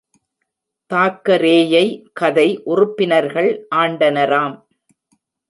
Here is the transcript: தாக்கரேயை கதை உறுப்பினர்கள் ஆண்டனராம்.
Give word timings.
தாக்கரேயை 0.91 1.83
கதை 2.13 2.47
உறுப்பினர்கள் 2.63 3.51
ஆண்டனராம். 3.75 4.57